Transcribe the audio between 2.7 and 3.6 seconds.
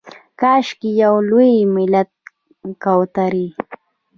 کوترې